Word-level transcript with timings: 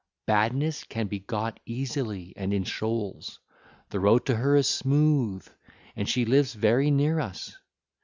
Badness 0.25 0.83
can 0.83 1.05
be 1.05 1.19
got 1.19 1.59
easily 1.63 2.33
and 2.35 2.51
in 2.55 2.63
shoals: 2.63 3.39
the 3.91 3.99
road 3.99 4.25
to 4.25 4.35
her 4.35 4.55
is 4.55 4.67
smooth, 4.67 5.47
and 5.95 6.09
she 6.09 6.25
lives 6.25 6.55
very 6.55 6.89
near 6.89 7.19
us. 7.19 7.55